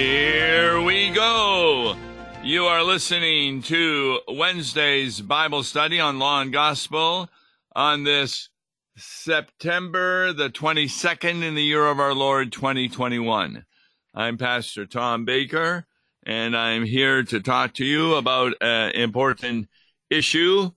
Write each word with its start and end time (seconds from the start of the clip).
Here 0.00 0.80
we 0.80 1.10
go. 1.10 1.94
You 2.42 2.64
are 2.64 2.82
listening 2.82 3.60
to 3.64 4.20
Wednesday's 4.28 5.20
Bible 5.20 5.62
study 5.62 6.00
on 6.00 6.18
Law 6.18 6.40
and 6.40 6.50
Gospel 6.50 7.28
on 7.76 8.04
this 8.04 8.48
September 8.96 10.32
the 10.32 10.48
22nd 10.48 11.42
in 11.42 11.54
the 11.54 11.62
year 11.62 11.84
of 11.84 12.00
our 12.00 12.14
Lord 12.14 12.50
2021. 12.50 13.66
I'm 14.14 14.38
Pastor 14.38 14.86
Tom 14.86 15.26
Baker, 15.26 15.86
and 16.24 16.56
I'm 16.56 16.86
here 16.86 17.22
to 17.24 17.38
talk 17.38 17.74
to 17.74 17.84
you 17.84 18.14
about 18.14 18.54
an 18.62 18.92
important 18.92 19.68
issue. 20.08 20.70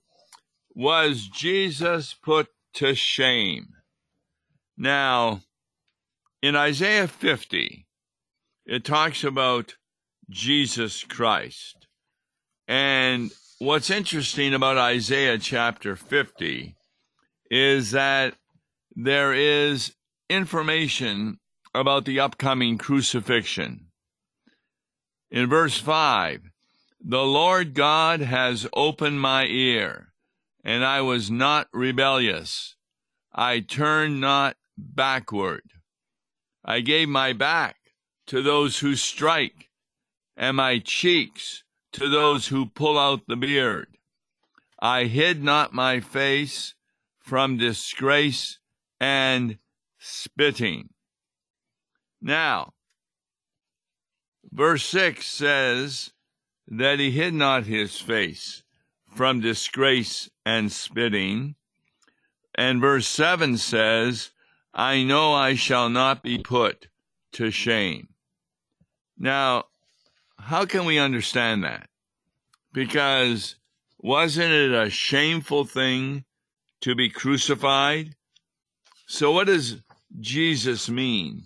Was 0.74 1.26
Jesus 1.28 2.12
put 2.12 2.48
to 2.74 2.94
shame? 2.94 3.68
Now, 4.76 5.40
in 6.42 6.56
Isaiah 6.56 7.08
50, 7.08 7.83
it 8.66 8.84
talks 8.84 9.24
about 9.24 9.74
Jesus 10.30 11.04
Christ. 11.04 11.86
And 12.66 13.30
what's 13.58 13.90
interesting 13.90 14.54
about 14.54 14.78
Isaiah 14.78 15.38
chapter 15.38 15.96
50 15.96 16.74
is 17.50 17.90
that 17.90 18.34
there 18.96 19.34
is 19.34 19.94
information 20.30 21.38
about 21.74 22.04
the 22.04 22.20
upcoming 22.20 22.78
crucifixion. 22.78 23.88
In 25.30 25.48
verse 25.48 25.78
5, 25.78 26.42
the 27.04 27.24
Lord 27.24 27.74
God 27.74 28.20
has 28.20 28.66
opened 28.72 29.20
my 29.20 29.44
ear, 29.46 30.12
and 30.64 30.84
I 30.84 31.02
was 31.02 31.30
not 31.30 31.68
rebellious. 31.72 32.76
I 33.34 33.60
turned 33.60 34.20
not 34.20 34.56
backward. 34.78 35.64
I 36.64 36.80
gave 36.80 37.08
my 37.08 37.34
back 37.34 37.76
to 38.26 38.42
those 38.42 38.78
who 38.78 38.96
strike, 38.96 39.70
and 40.36 40.56
my 40.56 40.78
cheeks 40.78 41.64
to 41.92 42.08
those 42.08 42.48
who 42.48 42.66
pull 42.66 42.98
out 42.98 43.20
the 43.28 43.36
beard. 43.36 43.88
I 44.80 45.04
hid 45.04 45.42
not 45.42 45.72
my 45.72 46.00
face 46.00 46.74
from 47.20 47.56
disgrace 47.56 48.58
and 49.00 49.58
spitting. 49.98 50.90
Now, 52.20 52.72
verse 54.50 54.84
6 54.86 55.26
says 55.26 56.12
that 56.66 56.98
he 56.98 57.10
hid 57.10 57.34
not 57.34 57.64
his 57.64 58.00
face 58.00 58.62
from 59.14 59.40
disgrace 59.40 60.28
and 60.44 60.72
spitting. 60.72 61.54
And 62.54 62.80
verse 62.80 63.06
7 63.06 63.56
says, 63.58 64.30
I 64.72 65.02
know 65.02 65.32
I 65.32 65.54
shall 65.54 65.88
not 65.88 66.22
be 66.22 66.38
put 66.38 66.88
to 67.32 67.50
shame. 67.50 68.08
Now, 69.18 69.64
how 70.38 70.64
can 70.64 70.84
we 70.84 70.98
understand 70.98 71.64
that? 71.64 71.88
Because 72.72 73.56
wasn't 73.98 74.52
it 74.52 74.72
a 74.72 74.90
shameful 74.90 75.64
thing 75.64 76.24
to 76.80 76.94
be 76.94 77.08
crucified? 77.08 78.14
So, 79.06 79.32
what 79.32 79.46
does 79.46 79.80
Jesus 80.20 80.88
mean 80.88 81.44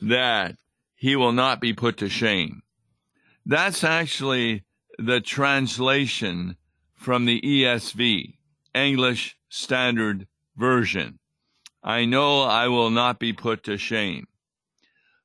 that 0.00 0.56
he 0.94 1.16
will 1.16 1.32
not 1.32 1.60
be 1.60 1.72
put 1.72 1.98
to 1.98 2.08
shame? 2.08 2.62
That's 3.44 3.82
actually 3.82 4.64
the 4.98 5.20
translation 5.20 6.56
from 6.94 7.24
the 7.24 7.40
ESV, 7.40 8.34
English 8.74 9.36
Standard 9.48 10.28
Version. 10.56 11.18
I 11.82 12.04
know 12.04 12.42
I 12.42 12.68
will 12.68 12.90
not 12.90 13.18
be 13.18 13.32
put 13.32 13.64
to 13.64 13.76
shame. 13.76 14.28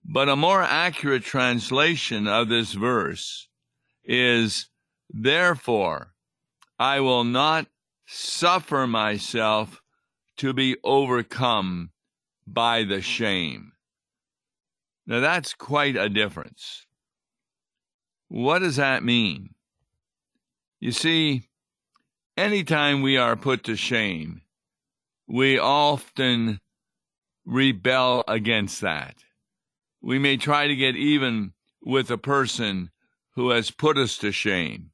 But 0.09 0.29
a 0.29 0.37
more 0.37 0.63
accurate 0.63 1.23
translation 1.23 2.27
of 2.27 2.47
this 2.47 2.71
verse 2.71 3.49
is, 4.05 4.69
Therefore, 5.09 6.13
I 6.79 7.01
will 7.01 7.25
not 7.25 7.67
suffer 8.05 8.87
myself 8.87 9.81
to 10.37 10.53
be 10.53 10.77
overcome 10.81 11.91
by 12.45 12.83
the 12.83 13.01
shame. 13.01 13.73
Now 15.05 15.19
that's 15.19 15.53
quite 15.53 15.97
a 15.97 16.07
difference. 16.07 16.85
What 18.29 18.59
does 18.59 18.77
that 18.77 19.03
mean? 19.03 19.55
You 20.79 20.93
see, 20.93 21.49
anytime 22.37 23.01
we 23.01 23.17
are 23.17 23.35
put 23.35 23.63
to 23.65 23.75
shame, 23.75 24.41
we 25.27 25.59
often 25.59 26.61
rebel 27.45 28.23
against 28.27 28.79
that 28.81 29.15
we 30.07 30.17
may 30.17 30.37
try 30.37 30.67
to 30.67 30.75
get 30.77 30.95
even 30.95 31.51
with 31.81 32.09
a 32.09 32.17
person 32.17 32.89
who 33.35 33.49
has 33.49 33.71
put 33.71 33.97
us 33.97 34.17
to 34.17 34.31
shame 34.31 34.91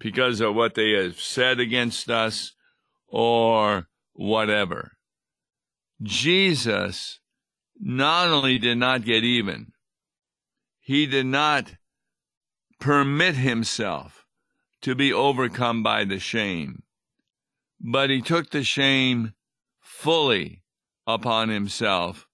because 0.00 0.40
of 0.40 0.56
what 0.56 0.74
they 0.74 0.90
have 0.90 1.20
said 1.20 1.60
against 1.60 2.10
us 2.10 2.52
or 3.06 3.86
whatever. 4.12 4.96
Jesus 6.02 7.20
not 7.78 8.26
only 8.26 8.58
did 8.58 8.76
not 8.76 9.04
get 9.04 9.22
even, 9.22 9.70
he 10.80 11.06
did 11.06 11.26
not 11.26 11.76
permit 12.80 13.36
himself 13.36 14.26
to 14.82 14.96
be 14.96 15.12
overcome 15.12 15.84
by 15.84 16.04
the 16.04 16.18
shame, 16.18 16.82
but 17.80 18.10
he 18.10 18.20
took 18.20 18.50
the 18.50 18.64
shame 18.64 19.32
fully 19.78 20.64
upon 21.06 21.50
himself 21.50 22.26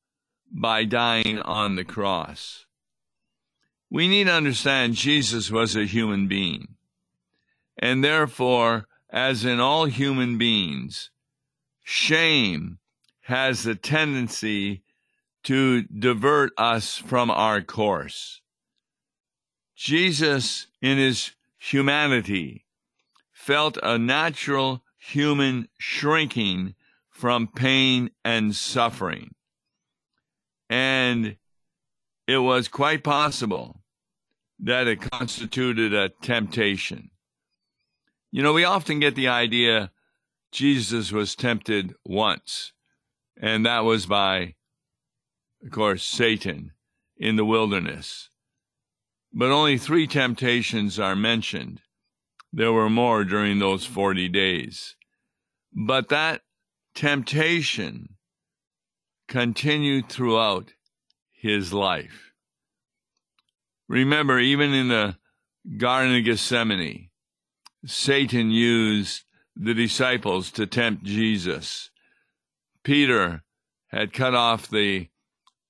by 0.50 0.84
dying 0.84 1.40
on 1.40 1.76
the 1.76 1.84
cross. 1.84 2.66
We 3.90 4.08
need 4.08 4.24
to 4.24 4.32
understand 4.32 4.94
Jesus 4.94 5.50
was 5.50 5.76
a 5.76 5.84
human 5.84 6.28
being. 6.28 6.74
And 7.78 8.02
therefore, 8.02 8.86
as 9.10 9.44
in 9.44 9.60
all 9.60 9.84
human 9.84 10.38
beings, 10.38 11.10
shame 11.82 12.78
has 13.22 13.62
the 13.62 13.74
tendency 13.74 14.82
to 15.44 15.82
divert 15.82 16.52
us 16.58 16.96
from 16.96 17.30
our 17.30 17.60
course. 17.60 18.40
Jesus, 19.76 20.66
in 20.80 20.98
his 20.98 21.32
humanity, 21.58 22.64
felt 23.32 23.78
a 23.82 23.98
natural 23.98 24.82
human 24.98 25.68
shrinking 25.78 26.74
from 27.08 27.46
pain 27.46 28.10
and 28.24 28.56
suffering. 28.56 29.35
And 30.68 31.36
it 32.26 32.38
was 32.38 32.68
quite 32.68 33.04
possible 33.04 33.82
that 34.58 34.86
it 34.86 35.10
constituted 35.10 35.94
a 35.94 36.08
temptation. 36.22 37.10
You 38.32 38.42
know, 38.42 38.52
we 38.52 38.64
often 38.64 39.00
get 39.00 39.14
the 39.14 39.28
idea 39.28 39.90
Jesus 40.52 41.12
was 41.12 41.34
tempted 41.34 41.94
once, 42.04 42.72
and 43.40 43.66
that 43.66 43.80
was 43.80 44.06
by, 44.06 44.54
of 45.64 45.70
course, 45.70 46.04
Satan 46.04 46.72
in 47.16 47.36
the 47.36 47.44
wilderness. 47.44 48.30
But 49.32 49.50
only 49.50 49.78
three 49.78 50.06
temptations 50.06 50.98
are 50.98 51.16
mentioned. 51.16 51.82
There 52.52 52.72
were 52.72 52.88
more 52.88 53.24
during 53.24 53.58
those 53.58 53.84
40 53.84 54.28
days. 54.28 54.96
But 55.72 56.08
that 56.08 56.40
temptation 56.94 58.15
continued 59.28 60.08
throughout 60.08 60.72
his 61.32 61.72
life. 61.72 62.32
Remember, 63.88 64.38
even 64.38 64.72
in 64.72 64.88
the 64.88 65.16
Garden 65.78 66.16
of 66.16 66.24
Gethsemane, 66.24 67.10
Satan 67.84 68.50
used 68.50 69.24
the 69.54 69.74
disciples 69.74 70.50
to 70.52 70.66
tempt 70.66 71.04
Jesus. 71.04 71.90
Peter 72.82 73.42
had 73.88 74.12
cut 74.12 74.34
off 74.34 74.68
the 74.68 75.08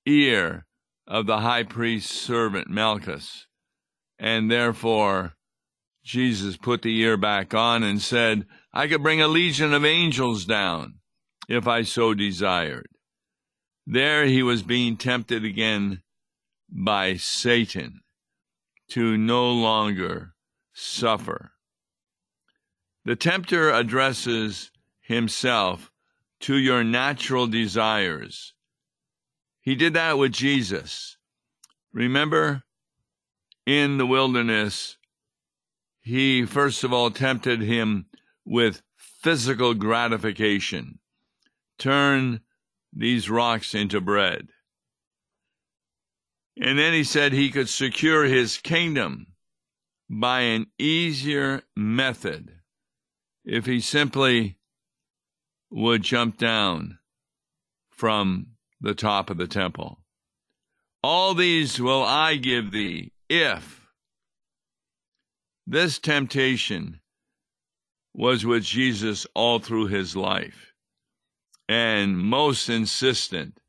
ear 0.05 0.65
of 1.07 1.25
the 1.25 1.39
high 1.39 1.63
priest's 1.63 2.13
servant 2.13 2.69
Malchus, 2.69 3.47
and 4.19 4.51
therefore 4.51 5.33
Jesus 6.03 6.57
put 6.57 6.81
the 6.81 6.97
ear 6.99 7.17
back 7.17 7.53
on 7.53 7.83
and 7.83 8.01
said, 8.01 8.45
I 8.73 8.87
could 8.87 9.03
bring 9.03 9.21
a 9.21 9.27
legion 9.27 9.73
of 9.73 9.85
angels 9.85 10.45
down 10.45 10.95
if 11.47 11.67
I 11.67 11.83
so 11.83 12.13
desired. 12.13 12.87
There 13.89 14.25
he 14.25 14.43
was 14.43 14.63
being 14.63 14.97
tempted 14.97 15.45
again 15.45 16.01
by 16.69 17.15
Satan 17.15 18.01
to 18.89 19.17
no 19.17 19.49
longer 19.49 20.33
suffer. 20.73 21.53
The 23.05 23.15
tempter 23.15 23.71
addresses 23.71 24.71
himself 24.99 25.89
to 26.41 26.57
your 26.57 26.83
natural 26.83 27.47
desires. 27.47 28.53
He 29.61 29.73
did 29.73 29.93
that 29.93 30.17
with 30.17 30.33
Jesus. 30.33 31.15
Remember, 31.93 32.63
in 33.65 33.97
the 33.97 34.05
wilderness, 34.05 34.97
he 36.01 36.45
first 36.45 36.83
of 36.83 36.91
all 36.91 37.09
tempted 37.09 37.61
him 37.61 38.07
with 38.43 38.81
physical 38.97 39.73
gratification. 39.73 40.99
Turn 41.77 42.41
these 42.93 43.29
rocks 43.29 43.75
into 43.75 44.01
bread. 44.01 44.47
And 46.59 46.77
then 46.77 46.93
he 46.93 47.03
said 47.03 47.33
he 47.33 47.51
could 47.51 47.69
secure 47.69 48.25
his 48.25 48.57
kingdom 48.57 49.27
by 50.09 50.41
an 50.41 50.67
easier 50.79 51.61
method 51.75 52.51
if 53.45 53.65
he 53.65 53.79
simply 53.79 54.57
would 55.69 56.01
jump 56.01 56.37
down 56.37 56.97
from 57.91 58.47
the 58.81 58.95
top 58.95 59.29
of 59.29 59.37
the 59.37 59.47
temple. 59.47 59.99
All 61.03 61.33
these 61.33 61.79
will 61.79 62.03
I 62.03 62.35
give 62.35 62.71
thee 62.71 63.11
if. 63.29 63.87
This 65.65 65.99
temptation 65.99 67.01
was 68.13 68.45
with 68.45 68.63
Jesus 68.63 69.27
all 69.35 69.59
through 69.59 69.87
his 69.87 70.15
life 70.15 70.73
and 71.67 72.17
most 72.17 72.69
insistent 72.69 73.59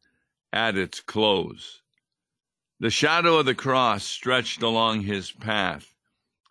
at 0.53 0.77
its 0.77 1.01
close. 1.01 1.83
The 2.81 2.91
shadow 2.91 3.39
of 3.39 3.47
the 3.47 3.55
cross 3.55 4.05
stretched 4.05 4.63
along 4.63 5.03
his 5.03 5.33
path 5.33 5.95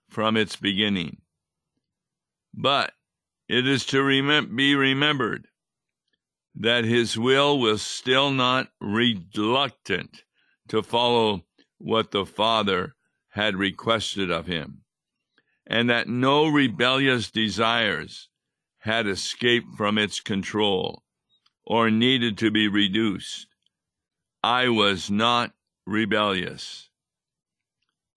from 0.10 0.36
its 0.36 0.56
beginning. 0.56 1.22
But 2.54 2.94
it 3.48 3.68
is 3.68 3.86
to 3.88 4.46
be 4.48 4.76
remembered 4.76 5.48
that 6.56 6.84
his 6.84 7.18
will 7.18 7.60
was 7.60 7.82
still 7.82 8.32
not 8.32 8.70
reluctant 8.82 10.24
to 10.68 10.82
follow 10.82 11.46
what 11.78 12.12
the 12.12 12.26
Father 12.26 12.96
had 13.30 13.56
requested 13.56 14.32
of 14.32 14.48
him, 14.48 14.82
and 15.66 15.90
that 15.90 16.10
no 16.10 16.48
rebellious 16.48 17.30
desires 17.30 18.28
had 18.80 19.08
escaped 19.08 19.76
from 19.78 19.98
its 19.98 20.20
control 20.20 21.04
or 21.70 21.92
needed 21.92 22.38
to 22.38 22.50
be 22.50 22.66
reduced. 22.70 23.46
I 24.42 24.70
was 24.70 25.12
not 25.12 25.52
rebellious. 25.86 26.88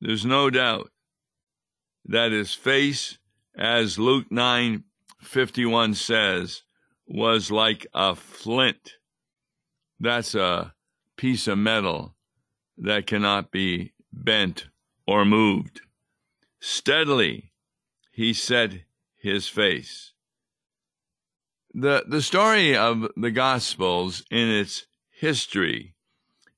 There's 0.00 0.24
no 0.24 0.50
doubt 0.50 0.92
that 2.04 2.30
his 2.30 2.54
face, 2.54 3.18
as 3.56 3.98
Luke 3.98 4.30
9 4.30 4.84
51 5.20 5.94
says, 5.94 6.62
was 7.08 7.50
like 7.50 7.88
a 7.92 8.14
flint. 8.14 8.94
That's 9.98 10.36
a 10.36 10.72
piece 11.16 11.48
of 11.48 11.58
metal 11.58 12.14
that 12.78 13.08
cannot 13.08 13.50
be 13.50 13.92
bent 14.12 14.68
or 15.08 15.24
moved. 15.24 15.80
Steadily 16.60 17.52
he 18.12 18.32
set 18.32 18.84
his 19.16 19.48
face. 19.48 20.12
The, 21.72 22.04
the 22.06 22.22
story 22.22 22.76
of 22.76 23.08
the 23.16 23.30
Gospels 23.30 24.24
in 24.30 24.48
its 24.48 24.86
history 25.10 25.94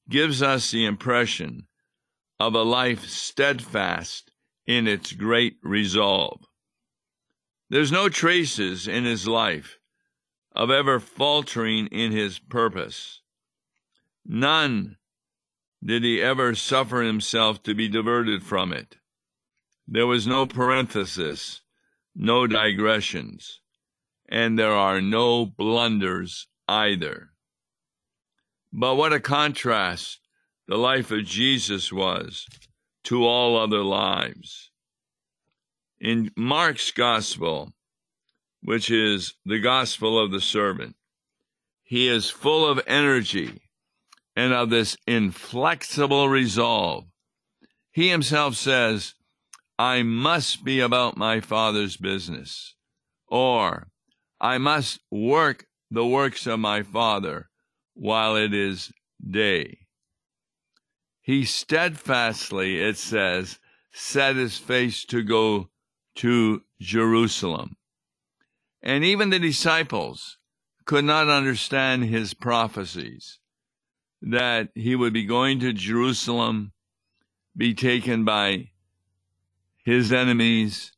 gives 0.09 0.43
us 0.43 0.71
the 0.71 0.87
impression 0.87 1.67
of 2.41 2.55
a 2.55 2.63
life 2.63 3.07
steadfast 3.07 4.31
in 4.67 4.89
its 4.89 5.13
great 5.13 5.57
resolve. 5.63 6.47
There's 7.69 7.93
no 7.93 8.09
traces 8.09 8.89
in 8.89 9.05
his 9.05 9.27
life 9.27 9.79
of 10.55 10.71
ever 10.71 11.01
faltering 11.01 11.87
in 11.87 12.13
his 12.13 12.39
purpose. 12.39 13.21
None 14.27 14.97
did 15.85 16.05
he 16.05 16.23
ever 16.23 16.55
suffer 16.55 17.03
himself 17.03 17.63
to 17.65 17.75
be 17.75 17.89
diverted 17.89 18.43
from 18.43 18.73
it. 18.73 18.97
There 19.89 20.07
was 20.07 20.27
no 20.27 20.47
parenthesis, 20.47 21.63
no 22.15 22.47
digressions, 22.47 23.62
and 24.33 24.59
there 24.59 24.73
are 24.73 25.03
no 25.03 25.45
blunders 25.45 26.49
either. 26.67 27.33
But 28.73 28.95
what 28.95 29.13
a 29.13 29.21
contrast 29.21 30.21
the 30.67 30.79
life 30.79 31.11
of 31.11 31.27
Jesus 31.27 31.93
was 31.93 32.47
to 33.05 33.27
all 33.27 33.59
other 33.59 33.83
lives. 33.83 34.71
In 36.01 36.31
Mark's 36.35 36.93
gospel, 36.93 37.75
which 38.63 38.91
is 38.91 39.35
the 39.45 39.59
gospel 39.59 40.19
of 40.19 40.31
the 40.31 40.41
servant, 40.41 40.97
he 41.83 42.09
is 42.09 42.31
full 42.31 42.67
of 42.67 42.81
energy 42.87 43.61
and 44.35 44.55
of 44.55 44.71
this 44.71 44.97
inflexible 45.07 46.31
resolve. 46.31 47.05
He 47.91 48.09
himself 48.09 48.55
says, 48.55 49.13
I 49.79 50.03
must 50.03 50.65
be 50.65 50.81
about 50.81 51.19
my 51.19 51.41
Father's 51.41 51.99
business, 51.99 52.75
or 53.29 53.89
I 54.43 54.59
must 54.59 54.99
work 55.09 55.67
the 55.89 56.05
works 56.05 56.49
of 56.49 56.59
my 56.59 56.83
Father 56.83 57.49
while 57.95 58.35
it 58.35 58.53
is 58.53 58.93
day. 59.25 59.87
He 61.21 61.45
steadfastly, 61.45 62.81
it 62.81 62.99
says, 62.99 63.61
set 63.93 64.35
his 64.35 64.59
face 64.59 65.05
to 65.05 65.23
go 65.23 65.71
to 66.17 66.63
Jerusalem. 66.81 67.77
And 68.83 69.05
even 69.05 69.31
the 69.31 69.39
disciples 69.39 70.39
could 70.87 71.05
not 71.05 71.29
understand 71.29 72.05
his 72.05 72.35
prophecies 72.35 73.39
that 74.21 74.71
he 74.75 74.97
would 74.97 75.13
be 75.13 75.25
going 75.25 75.61
to 75.61 75.73
Jerusalem, 75.73 76.73
be 77.57 77.75
taken 77.75 78.25
by 78.25 78.71
his 79.85 80.13
enemies, 80.13 80.93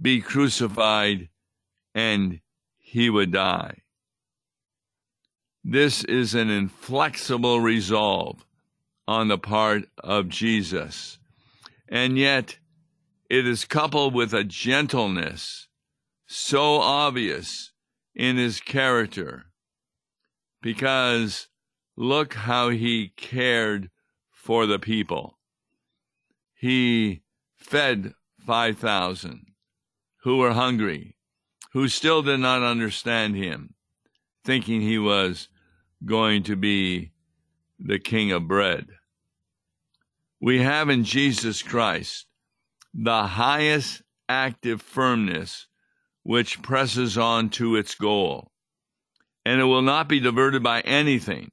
be 0.00 0.20
crucified, 0.20 1.28
and 1.94 2.40
he 2.90 3.08
would 3.08 3.30
die. 3.30 3.82
This 5.62 6.02
is 6.02 6.34
an 6.34 6.50
inflexible 6.50 7.60
resolve 7.60 8.44
on 9.06 9.28
the 9.28 9.38
part 9.38 9.84
of 10.02 10.28
Jesus. 10.28 11.20
And 11.88 12.18
yet, 12.18 12.58
it 13.28 13.46
is 13.46 13.64
coupled 13.64 14.12
with 14.12 14.34
a 14.34 14.42
gentleness 14.42 15.68
so 16.26 16.80
obvious 16.80 17.70
in 18.12 18.36
his 18.36 18.58
character 18.58 19.44
because 20.60 21.46
look 21.96 22.34
how 22.34 22.70
he 22.70 23.12
cared 23.16 23.88
for 24.32 24.66
the 24.66 24.80
people. 24.80 25.38
He 26.54 27.22
fed 27.56 28.14
5,000 28.44 29.46
who 30.24 30.38
were 30.38 30.54
hungry, 30.54 31.14
who 31.72 31.88
still 31.88 32.22
did 32.22 32.40
not 32.40 32.62
understand 32.62 33.36
him, 33.36 33.74
thinking 34.44 34.80
he 34.80 34.98
was 34.98 35.48
going 36.04 36.42
to 36.42 36.56
be 36.56 37.12
the 37.78 37.98
king 37.98 38.32
of 38.32 38.48
bread. 38.48 38.86
We 40.40 40.62
have 40.62 40.88
in 40.88 41.04
Jesus 41.04 41.62
Christ 41.62 42.26
the 42.94 43.24
highest 43.24 44.02
active 44.28 44.82
firmness 44.82 45.66
which 46.22 46.62
presses 46.62 47.16
on 47.16 47.50
to 47.50 47.76
its 47.76 47.94
goal, 47.94 48.50
and 49.44 49.60
it 49.60 49.64
will 49.64 49.82
not 49.82 50.08
be 50.08 50.20
diverted 50.20 50.62
by 50.62 50.80
anything. 50.80 51.50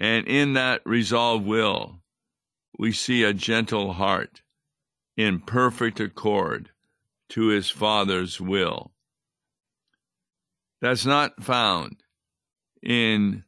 And 0.00 0.26
in 0.26 0.54
that 0.54 0.82
resolved 0.84 1.44
will, 1.44 2.00
we 2.78 2.92
see 2.92 3.24
a 3.24 3.32
gentle 3.32 3.92
heart 3.92 4.42
in 5.16 5.40
perfect 5.40 5.98
accord 5.98 6.70
to 7.30 7.48
his 7.48 7.70
Father's 7.70 8.40
will. 8.40 8.92
That's 10.80 11.04
not 11.04 11.42
found 11.42 12.02
in 12.82 13.44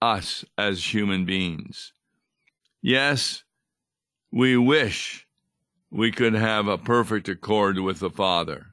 us 0.00 0.44
as 0.56 0.92
human 0.94 1.24
beings. 1.24 1.92
Yes, 2.82 3.44
we 4.30 4.56
wish 4.56 5.26
we 5.90 6.12
could 6.12 6.34
have 6.34 6.68
a 6.68 6.78
perfect 6.78 7.28
accord 7.28 7.78
with 7.78 7.98
the 7.98 8.10
Father, 8.10 8.66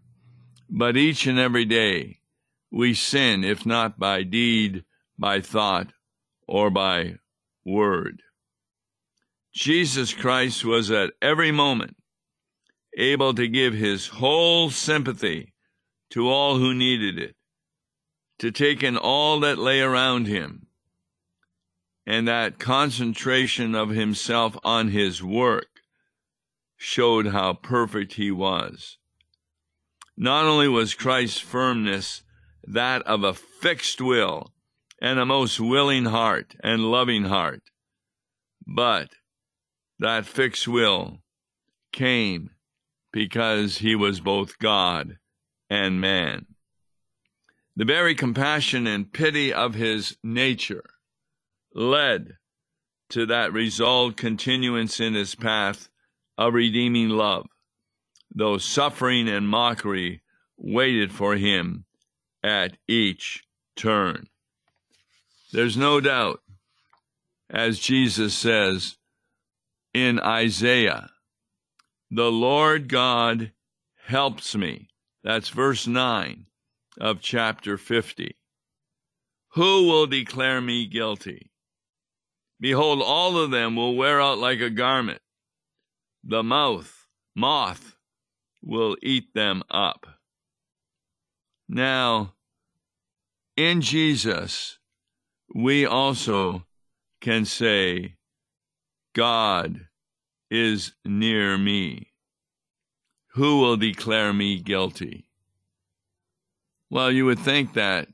but 0.70 0.98
each 0.98 1.26
and 1.26 1.40
every 1.40 1.66
day 1.66 2.20
we 2.72 2.94
sin, 2.94 3.44
if 3.44 3.66
not 3.66 3.98
by 3.98 4.24
deed, 4.24 4.84
by 5.18 5.40
thought, 5.40 5.94
or 6.48 6.70
by 6.70 7.16
word. 7.64 8.22
Jesus 9.54 10.14
Christ 10.14 10.66
was 10.66 10.92
at 10.92 11.14
every 11.22 11.52
moment 11.52 11.96
able 12.96 13.34
to 13.34 13.48
give 13.48 13.74
his 13.74 14.08
whole 14.08 14.70
sympathy 14.70 15.54
to 16.12 16.30
all 16.30 16.58
who 16.58 16.74
needed 16.74 17.20
it, 17.20 17.36
to 18.40 18.52
take 18.52 18.84
in 18.84 18.98
all 18.98 19.40
that 19.40 19.58
lay 19.58 19.82
around 19.82 20.28
him, 20.28 20.68
and 22.06 22.28
that 22.28 22.60
concentration 22.60 23.76
of 23.76 23.90
himself 23.90 24.58
on 24.64 24.90
his 24.90 25.24
work 25.24 25.68
showed 26.78 27.28
how 27.28 27.54
perfect 27.54 28.14
he 28.14 28.32
was. 28.32 28.98
Not 30.18 30.46
only 30.46 30.68
was 30.68 30.94
Christ's 30.94 31.40
firmness 31.40 32.24
that 32.68 33.02
of 33.04 33.24
a 33.24 33.34
fixed 33.34 34.02
will 34.02 34.54
and 35.02 35.20
a 35.20 35.26
most 35.26 35.60
willing 35.60 36.06
heart 36.06 36.56
and 36.64 36.90
loving 36.90 37.26
heart. 37.26 37.62
But 38.66 39.10
that 40.00 40.26
fixed 40.26 40.68
will 40.68 41.20
came 41.92 42.52
because 43.16 43.78
he 43.78 43.96
was 43.96 44.20
both 44.20 44.60
God 44.60 45.18
and 45.70 46.02
man. 46.02 46.48
The 47.78 47.86
very 47.86 48.14
compassion 48.14 48.86
and 48.88 49.12
pity 49.12 49.54
of 49.54 49.74
his 49.74 50.18
nature 50.22 50.84
led 51.74 52.34
to 53.12 53.26
that 53.28 53.54
resolved 53.54 54.18
continuance 54.18 55.00
in 55.00 55.14
his 55.14 55.34
path 55.34 55.88
of 56.38 56.56
redeeming 56.56 57.08
love, 57.08 57.48
though 58.36 58.58
suffering 58.58 59.30
and 59.30 59.48
mockery 59.48 60.22
waited 60.58 61.14
for 61.14 61.38
him 61.38 61.86
at 62.44 62.76
each 62.86 63.46
turn. 63.78 64.28
There's 65.54 65.78
no 65.78 66.02
doubt, 66.02 66.42
as 67.50 67.80
Jesus 67.80 68.34
says 68.34 68.98
in 69.94 70.20
Isaiah, 70.20 71.12
the 72.12 72.32
Lord 72.32 72.88
God 72.88 73.52
helps 74.06 74.56
me. 74.56 74.90
That's 75.24 75.50
verse 75.50 75.88
9 75.88 76.46
of 77.00 77.22
chapter 77.22 77.78
50. 77.78 78.36
Who 79.54 79.88
will 79.88 80.06
declare 80.06 80.62
me 80.62 80.86
guilty? 80.86 81.52
Behold, 82.60 83.02
all 83.02 83.38
of 83.38 83.52
them 83.52 83.76
will 83.76 83.96
wear 83.96 84.22
out 84.22 84.38
like 84.38 84.60
a 84.60 84.70
garment. 84.70 85.22
The 86.24 86.44
mouth, 86.44 87.08
moth, 87.36 87.96
will 88.62 88.98
eat 89.02 89.34
them 89.34 89.64
up. 89.70 90.08
Now, 91.68 92.34
in 93.58 93.82
Jesus, 93.82 94.78
we 95.54 95.86
also 95.86 96.66
can 97.22 97.46
say, 97.46 98.16
God 99.14 99.88
is 100.50 100.94
near 101.04 101.58
me. 101.58 102.12
Who 103.34 103.60
will 103.60 103.78
declare 103.78 104.32
me 104.34 104.60
guilty? 104.60 105.26
Well, 106.90 107.12
you 107.12 107.26
would 107.26 107.40
think 107.40 107.74
that 107.74 108.08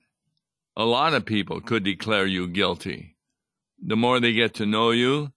a 0.75 0.85
lot 0.85 1.13
of 1.13 1.25
people 1.25 1.61
could 1.61 1.83
declare 1.83 2.25
you 2.25 2.47
guilty. 2.47 3.17
The 3.83 3.95
more 3.95 4.19
they 4.19 4.33
get 4.33 4.53
to 4.55 4.65
know 4.65 4.91
you, 4.91 5.31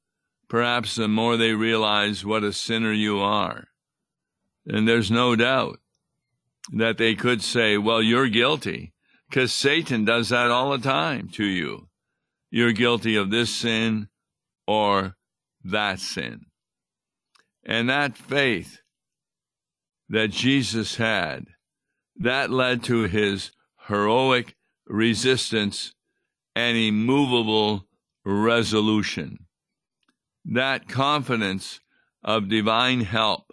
perhaps 0.48 0.94
the 0.94 1.08
more 1.08 1.36
they 1.36 1.52
realize 1.52 2.24
what 2.24 2.44
a 2.44 2.52
sinner 2.52 2.92
you 2.92 3.20
are. 3.20 3.68
And 4.66 4.88
there's 4.88 5.10
no 5.10 5.36
doubt 5.36 5.80
that 6.72 6.96
they 6.96 7.14
could 7.14 7.42
say, 7.42 7.76
well, 7.76 8.02
you're 8.02 8.28
guilty, 8.28 8.94
because 9.28 9.52
Satan 9.52 10.04
does 10.04 10.30
that 10.30 10.50
all 10.50 10.70
the 10.70 10.78
time 10.78 11.28
to 11.30 11.44
you. 11.44 11.88
You're 12.50 12.72
guilty 12.72 13.16
of 13.16 13.30
this 13.30 13.54
sin 13.54 14.08
or 14.66 15.16
that 15.64 15.98
sin. 15.98 16.46
And 17.66 17.88
that 17.88 18.16
faith 18.16 18.80
that 20.08 20.30
Jesus 20.30 20.96
had, 20.96 21.46
that 22.16 22.50
led 22.50 22.84
to 22.84 23.02
his 23.02 23.52
heroic 23.88 24.54
resistance 24.86 25.94
and 26.54 26.76
immovable 26.76 27.86
resolution. 28.24 29.46
That 30.44 30.88
confidence 30.88 31.80
of 32.22 32.48
divine 32.48 33.00
help 33.00 33.52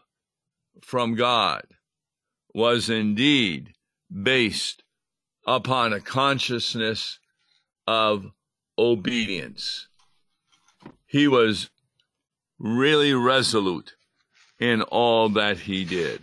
from 0.81 1.15
God 1.15 1.63
was 2.53 2.89
indeed 2.89 3.73
based 4.11 4.83
upon 5.47 5.93
a 5.93 6.01
consciousness 6.01 7.19
of 7.87 8.25
obedience. 8.77 9.87
He 11.05 11.27
was 11.27 11.69
really 12.59 13.13
resolute 13.13 13.95
in 14.61 14.83
all 14.83 15.27
that 15.29 15.57
he 15.57 15.83
did. 15.83 16.21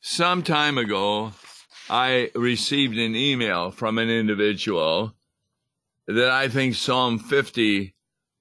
Some 0.00 0.44
time 0.44 0.78
ago, 0.78 1.32
I 1.90 2.30
received 2.34 2.96
an 2.96 3.16
email 3.16 3.72
from 3.72 3.98
an 3.98 4.08
individual 4.08 5.14
that 6.06 6.30
I 6.30 6.48
think 6.48 6.76
Psalm 6.76 7.18
50 7.18 7.92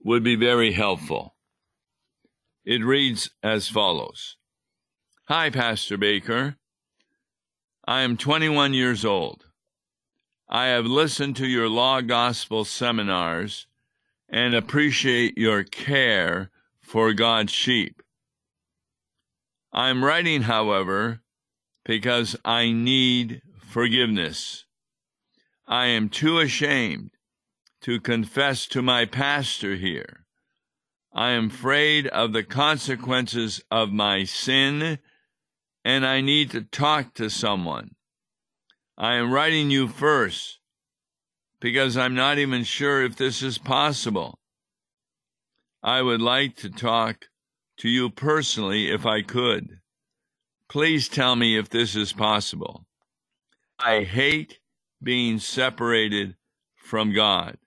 would 0.03 0.23
be 0.23 0.35
very 0.35 0.71
helpful. 0.71 1.35
It 2.63 2.85
reads 2.85 3.31
as 3.41 3.67
follows 3.67 4.37
Hi, 5.25 5.49
Pastor 5.49 5.97
Baker. 5.97 6.55
I 7.85 8.01
am 8.01 8.15
21 8.15 8.73
years 8.73 9.03
old. 9.03 9.45
I 10.47 10.67
have 10.67 10.85
listened 10.85 11.35
to 11.37 11.47
your 11.47 11.67
law 11.67 12.01
gospel 12.01 12.63
seminars 12.63 13.65
and 14.29 14.53
appreciate 14.53 15.37
your 15.37 15.63
care 15.63 16.51
for 16.87 17.11
God's 17.11 17.51
sheep. 17.51 18.01
I 19.73 19.89
am 19.89 20.05
writing, 20.05 20.43
however, 20.43 21.21
because 21.83 22.37
I 22.45 22.71
need 22.71 23.41
forgiveness. 23.59 24.63
I 25.67 25.87
am 25.87 26.07
too 26.07 26.39
ashamed 26.39 27.11
to 27.81 27.99
confess 27.99 28.65
to 28.67 28.81
my 28.81 29.03
pastor 29.03 29.75
here. 29.75 30.25
I 31.13 31.31
am 31.31 31.47
afraid 31.47 32.07
of 32.07 32.31
the 32.31 32.43
consequences 32.43 33.61
of 33.69 33.91
my 33.91 34.23
sin, 34.23 34.99
and 35.83 36.05
I 36.05 36.21
need 36.21 36.51
to 36.51 36.61
talk 36.61 37.13
to 37.15 37.29
someone. 37.29 37.95
I 38.97 39.15
am 39.15 39.33
writing 39.33 39.71
you 39.71 39.89
first 39.89 40.59
because 41.59 41.97
I'm 41.97 42.15
not 42.15 42.37
even 42.37 42.63
sure 42.63 43.03
if 43.03 43.17
this 43.17 43.43
is 43.43 43.57
possible. 43.57 44.39
I 45.83 46.01
would 46.01 46.21
like 46.21 46.55
to 46.57 46.69
talk 46.69 47.27
to 47.77 47.89
you 47.89 48.09
personally 48.09 48.91
if 48.91 49.05
I 49.05 49.21
could. 49.21 49.79
Please 50.69 51.07
tell 51.07 51.35
me 51.35 51.57
if 51.57 51.69
this 51.69 51.95
is 51.95 52.11
possible. 52.11 52.85
I 53.79 54.03
hate 54.03 54.59
being 55.01 55.39
separated 55.39 56.35
from 56.75 57.13
God. 57.13 57.57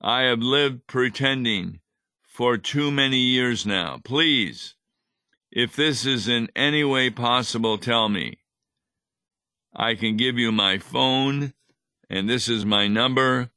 I 0.00 0.22
have 0.22 0.38
lived 0.38 0.86
pretending 0.86 1.80
for 2.22 2.56
too 2.56 2.90
many 2.90 3.18
years 3.18 3.66
now. 3.66 3.98
Please, 4.04 4.74
if 5.50 5.74
this 5.74 6.06
is 6.06 6.28
in 6.28 6.48
any 6.54 6.84
way 6.84 7.10
possible, 7.10 7.78
tell 7.78 8.08
me. 8.08 8.38
I 9.74 9.94
can 9.94 10.16
give 10.16 10.38
you 10.38 10.52
my 10.52 10.78
phone, 10.78 11.54
and 12.08 12.28
this 12.28 12.48
is 12.48 12.64
my 12.64 12.88
number. 12.88 13.50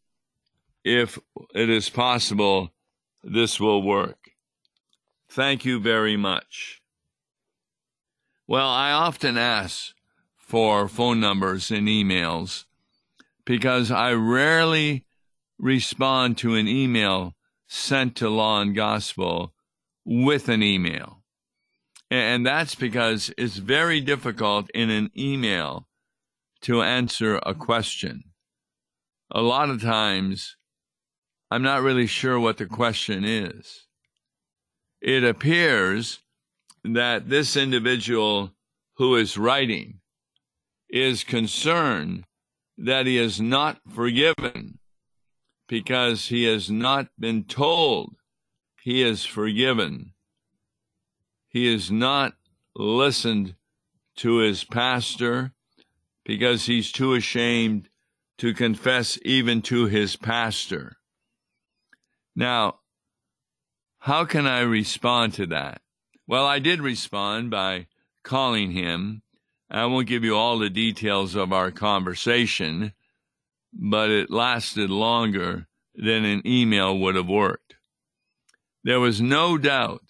If 0.84 1.20
it 1.54 1.70
is 1.70 1.90
possible, 1.90 2.74
this 3.24 3.60
will 3.60 3.82
work. 3.82 4.32
Thank 5.30 5.66
you 5.66 5.80
very 5.80 6.18
much. 6.18 6.82
Well, 8.48 8.68
I 8.68 8.92
often 8.92 9.38
ask 9.38 9.94
for 10.38 10.88
phone 10.88 11.20
numbers 11.20 11.70
and 11.70 11.88
emails 11.88 12.66
because 13.46 13.92
I 13.92 14.14
rarely 14.14 15.06
respond 15.60 16.38
to 16.40 16.56
an 16.56 16.68
email 16.68 17.36
sent 17.68 18.16
to 18.16 18.30
Law 18.30 18.62
and 18.62 18.76
Gospel 18.76 19.54
with 20.04 20.50
an 20.50 20.64
email. 20.64 21.24
And 22.10 22.44
that's 22.44 22.74
because 22.74 23.32
it's 23.38 23.58
very 23.58 24.02
difficult 24.02 24.70
in 24.72 24.90
an 24.90 25.12
email 25.16 25.88
to 26.62 26.82
answer 26.82 27.40
a 27.46 27.54
question. 27.54 28.24
A 29.30 29.42
lot 29.42 29.70
of 29.70 29.82
times, 29.82 30.58
I'm 31.52 31.64
not 31.64 31.82
really 31.82 32.06
sure 32.06 32.40
what 32.40 32.58
the 32.58 32.68
question 32.68 33.24
is. 33.24 33.88
It 35.02 35.24
appears 35.24 36.20
that 36.84 37.30
this 37.30 37.58
individual 37.58 38.52
who 38.98 39.16
is 39.16 39.38
writing 39.38 40.00
is 40.90 41.24
concerned 41.24 42.26
that 42.78 43.06
he 43.06 43.18
is 43.18 43.42
not 43.42 43.80
forgiven 43.90 44.80
because 45.68 46.28
he 46.28 46.46
has 46.46 46.70
not 46.70 47.08
been 47.20 47.44
told 47.44 48.16
he 48.82 49.02
is 49.02 49.26
forgiven. 49.26 50.14
He 51.48 51.72
has 51.72 51.90
not 51.90 52.34
listened 52.76 53.56
to 54.18 54.38
his 54.38 54.64
pastor 54.64 55.54
because 56.26 56.66
he's 56.66 56.92
too 56.92 57.14
ashamed 57.14 57.90
to 58.38 58.54
confess 58.54 59.18
even 59.24 59.62
to 59.64 59.86
his 59.86 60.16
pastor. 60.16 60.99
Now, 62.36 62.80
how 64.00 64.26
can 64.26 64.48
I 64.48 64.62
respond 64.62 65.34
to 65.34 65.46
that? 65.48 65.82
Well, 66.28 66.46
I 66.46 66.60
did 66.60 66.82
respond 66.82 67.52
by 67.52 67.88
calling 68.24 68.72
him. 68.72 69.24
I 69.70 69.86
won't 69.86 70.08
give 70.08 70.24
you 70.24 70.36
all 70.36 70.58
the 70.58 70.70
details 70.70 71.36
of 71.36 71.52
our 71.52 71.72
conversation, 71.72 72.94
but 73.74 74.10
it 74.10 74.32
lasted 74.32 74.90
longer 74.90 75.68
than 75.96 76.26
an 76.26 76.42
email 76.46 76.98
would 76.98 77.16
have 77.16 77.28
worked. 77.28 77.76
There 78.84 79.00
was 79.00 79.22
no 79.22 79.58
doubt 79.58 80.04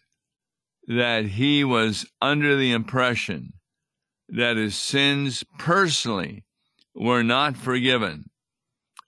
that 0.88 1.26
he 1.26 1.64
was 1.64 2.06
under 2.22 2.56
the 2.56 2.72
impression 2.72 3.54
that 4.28 4.58
his 4.58 4.76
sins 4.76 5.44
personally 5.58 6.44
were 6.94 7.24
not 7.24 7.58
forgiven 7.58 8.30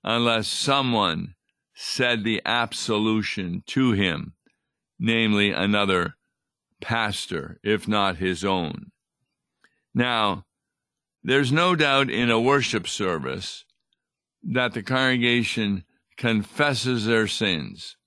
unless 0.04 0.48
someone 0.48 1.36
said 1.84 2.24
the 2.24 2.40
absolution 2.46 3.64
to 3.66 3.92
him, 3.92 4.34
namely 5.00 5.50
another 5.50 6.16
pastor, 6.80 7.60
if 7.64 7.88
not 7.88 8.18
his 8.18 8.46
own. 8.46 8.92
Now, 9.92 10.46
there's 11.24 11.52
no 11.52 11.76
doubt 11.76 12.12
in 12.12 12.30
a 12.30 12.40
worship 12.40 12.88
service 12.88 13.66
that 14.44 14.74
the 14.74 14.84
congregation 14.84 15.84
confesses 16.18 17.06
their 17.06 17.28
sins. 17.28 17.98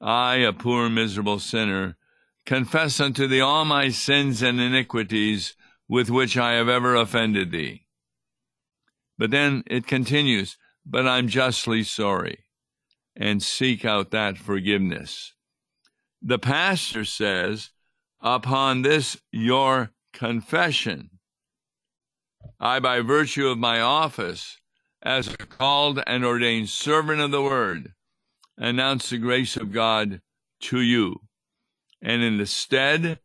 I, 0.00 0.36
a 0.36 0.52
poor, 0.52 0.90
miserable 0.90 1.38
sinner, 1.38 1.96
confess 2.44 2.98
unto 2.98 3.28
thee 3.28 3.40
all 3.40 3.64
my 3.64 3.90
sins 3.90 4.42
and 4.42 4.60
iniquities 4.60 5.54
with 5.88 6.10
which 6.10 6.36
I 6.36 6.54
have 6.54 6.68
ever 6.68 6.96
offended 6.96 7.52
thee. 7.52 7.86
But 9.16 9.30
then 9.30 9.62
it 9.68 9.86
continues, 9.86 10.58
but 10.84 11.06
I'm 11.06 11.28
justly 11.28 11.84
sorry, 11.84 12.43
and 13.16 13.42
seek 13.42 13.84
out 13.84 14.10
that 14.10 14.36
forgiveness. 14.38 15.34
The 16.20 16.38
pastor 16.38 17.04
says, 17.04 17.70
upon 18.20 18.82
this 18.82 19.16
your 19.30 19.90
confession, 20.12 21.10
I, 22.58 22.80
by 22.80 23.00
virtue 23.00 23.48
of 23.48 23.58
my 23.58 23.80
office 23.80 24.58
as 25.02 25.28
a 25.28 25.36
called 25.36 26.02
and 26.06 26.24
ordained 26.24 26.70
servant 26.70 27.20
of 27.20 27.30
the 27.30 27.42
word, 27.42 27.92
announce 28.56 29.10
the 29.10 29.18
grace 29.18 29.56
of 29.56 29.72
God 29.72 30.20
to 30.60 30.80
you. 30.80 31.20
And 32.00 32.22
in 32.22 32.38
the 32.38 32.46
stead 32.46 33.18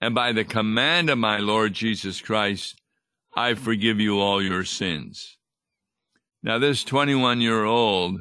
and 0.00 0.14
by 0.14 0.32
the 0.32 0.44
command 0.44 1.10
of 1.10 1.18
my 1.18 1.38
Lord 1.38 1.72
Jesus 1.72 2.20
Christ, 2.20 2.80
I 3.36 3.54
forgive 3.54 3.98
you 3.98 4.20
all 4.20 4.40
your 4.42 4.64
sins. 4.64 5.38
Now, 6.42 6.58
this 6.58 6.84
21 6.84 7.40
year 7.40 7.64
old 7.64 8.20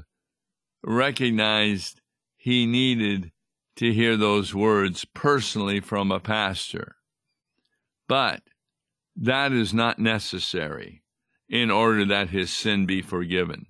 recognized 0.84 2.02
he 2.36 2.66
needed 2.66 3.32
to 3.76 3.92
hear 3.92 4.18
those 4.18 4.54
words 4.54 5.06
personally 5.06 5.80
from 5.80 6.12
a 6.12 6.20
pastor. 6.20 6.96
But 8.08 8.42
that 9.16 9.52
is 9.52 9.74
not 9.74 10.00
necessary 10.00 11.04
in 11.50 11.72
order 11.72 12.06
that 12.06 12.30
his 12.30 12.52
sin 12.52 12.86
be 12.86 13.02
forgiven. 13.02 13.68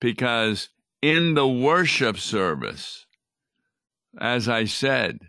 Because 0.00 0.68
in 1.02 1.34
the 1.34 1.46
worship 1.46 2.18
service, 2.18 3.06
as 4.18 4.48
I 4.48 4.64
said, 4.64 5.28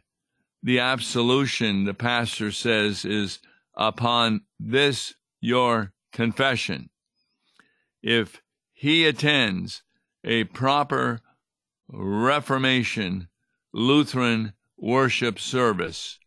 the 0.64 0.80
absolution 0.80 1.86
the 1.86 1.94
pastor 1.94 2.52
says 2.52 3.06
is 3.06 3.40
upon 3.76 4.42
this 4.60 5.14
your 5.40 5.94
confession. 6.12 6.90
If 8.02 8.42
he 8.74 9.06
attends 9.06 9.84
a 10.24 10.44
proper 10.46 11.22
Reformation 11.88 13.28
Lutheran 13.74 14.54
worship 14.78 15.40
service, 15.40 16.20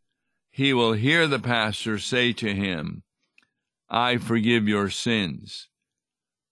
he 0.51 0.73
will 0.73 0.93
hear 0.93 1.27
the 1.27 1.39
pastor 1.39 1.99
say 1.99 2.33
to 2.35 2.55
him, 2.55 3.03
I 3.89 4.17
forgive 4.17 4.69
your 4.69 4.91
sins. 4.91 5.69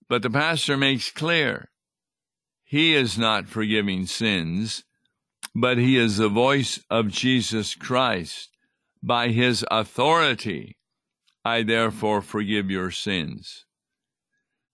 But 0.07 0.21
the 0.21 0.29
pastor 0.29 0.77
makes 0.77 1.11
clear 1.11 1.69
he 2.63 2.93
is 2.95 3.17
not 3.17 3.47
forgiving 3.47 4.05
sins, 4.05 4.83
but 5.53 5.77
he 5.77 5.97
is 5.97 6.17
the 6.17 6.29
voice 6.29 6.79
of 6.89 7.09
Jesus 7.09 7.75
Christ. 7.75 8.49
By 9.03 9.29
his 9.29 9.65
authority, 9.71 10.77
I 11.43 11.63
therefore 11.63 12.21
forgive 12.21 12.69
your 12.69 12.91
sins. 12.91 13.65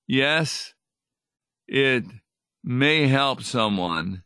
Yes, 0.06 0.74
it 1.68 2.04
may 2.68 3.08
help 3.08 3.42
someone 3.42 4.22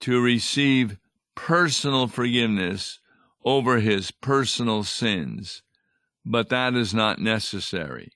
to 0.00 0.18
receive 0.18 0.96
personal 1.34 2.06
forgiveness 2.06 3.00
over 3.44 3.80
his 3.80 4.10
personal 4.10 4.82
sins, 4.82 5.62
but 6.24 6.48
that 6.48 6.72
is 6.72 6.94
not 6.94 7.18
necessary. 7.18 8.10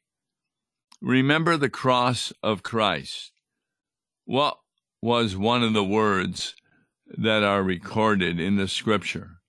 Remember 1.02 1.58
the 1.58 1.68
cross 1.68 2.32
of 2.42 2.62
Christ. 2.62 3.32
What 4.24 4.56
was 5.02 5.36
one 5.36 5.62
of 5.62 5.74
the 5.74 5.84
words 5.84 6.54
that 7.18 7.42
are 7.42 7.62
recorded 7.62 8.40
in 8.40 8.56
the 8.56 8.66
scripture? 8.66 9.42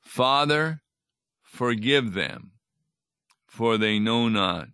Father, 0.00 0.82
forgive 1.44 2.12
them, 2.12 2.50
for 3.46 3.78
they 3.78 4.00
know 4.00 4.28
not 4.28 4.66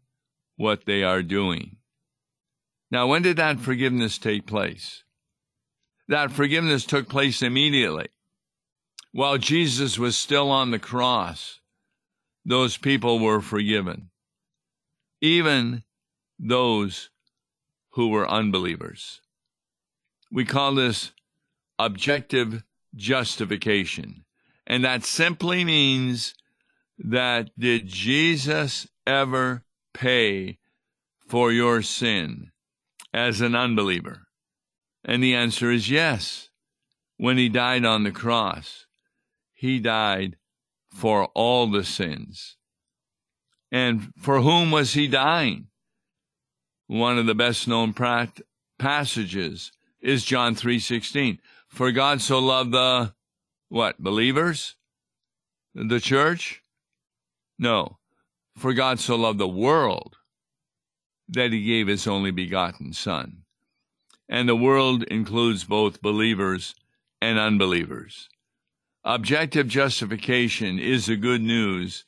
what 0.57 0.87
they 0.87 1.03
are 1.03 1.23
doing. 1.23 1.77
Now, 2.95 3.09
when 3.09 3.23
did 3.23 3.39
that 3.39 3.59
forgiveness 3.59 4.19
take 4.19 4.47
place? 4.47 5.03
That 6.07 6.31
forgiveness 6.31 6.85
took 6.85 7.09
place 7.09 7.43
immediately 7.43 8.07
while 9.11 9.37
Jesus 9.37 9.99
was 9.99 10.17
still 10.17 10.49
on 10.49 10.71
the 10.71 10.79
cross, 10.79 11.59
those 12.45 12.77
people 12.77 13.19
were 13.19 13.41
forgiven, 13.41 14.11
even 15.21 15.83
those 16.39 17.11
who 17.95 18.11
were 18.11 18.31
unbelievers. 18.31 19.21
We 20.31 20.45
call 20.45 20.77
this 20.77 21.11
objective 21.81 22.63
justification. 22.95 24.25
And 24.69 24.85
that 24.85 25.03
simply 25.03 25.65
means 25.65 26.37
that 26.97 27.51
did 27.59 27.89
Jesus 27.89 28.87
ever 29.05 29.65
pay 29.93 30.59
for 31.27 31.51
your 31.51 31.83
sin 31.83 32.53
as 33.14 33.40
an 33.40 33.55
unbeliever? 33.55 34.27
And 35.05 35.22
the 35.22 35.35
answer 35.35 35.70
is 35.70 35.88
yes, 35.88 36.50
when 37.16 37.38
he 37.38 37.48
died 37.48 37.87
on 37.87 38.05
the 38.05 38.11
cross 38.11 38.85
he 39.64 39.79
died 39.79 40.37
for 40.92 41.24
all 41.35 41.70
the 41.70 41.85
sins. 41.85 42.59
And 43.72 44.12
for 44.18 44.42
whom 44.42 44.70
was 44.70 44.92
he 44.92 45.09
dying? 45.09 45.68
One 46.87 47.16
of 47.16 47.24
the 47.24 47.35
best 47.35 47.66
known 47.66 47.94
passages 48.79 49.72
is 50.03 50.27
John 50.27 50.55
3:16. 50.55 51.38
For 51.66 51.92
God 51.92 52.20
so 52.20 52.38
loved 52.38 52.72
the 52.72 53.14
what? 53.68 53.98
Believers? 53.98 54.77
The 55.74 55.98
church? 55.98 56.61
No. 57.59 57.98
For 58.59 58.74
God 58.74 59.00
so 59.00 59.16
loved 59.16 59.38
the 59.38 59.48
world 59.48 60.18
that 61.29 61.53
he 61.53 61.65
gave 61.65 61.87
his 61.87 62.07
only 62.07 62.31
begotten 62.31 62.93
son. 62.93 63.43
And 64.29 64.49
the 64.49 64.57
world 64.57 65.03
includes 65.05 65.65
both 65.65 66.03
believers 66.03 66.75
and 67.21 67.39
unbelievers. 67.39 68.29
Objective 69.05 69.69
justification 69.69 70.79
is 70.79 71.07
the 71.07 71.17
good 71.17 71.43
news 71.43 72.05